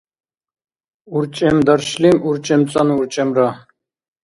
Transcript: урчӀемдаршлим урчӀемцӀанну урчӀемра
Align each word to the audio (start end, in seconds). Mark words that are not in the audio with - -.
урчӀемдаршлим 1.15 2.17
урчӀемцӀанну 2.27 2.95
урчӀемра 3.01 3.47